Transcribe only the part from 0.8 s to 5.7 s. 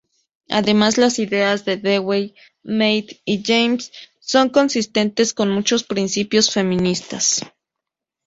las ideas de Dewey, Mead y James son consistentes con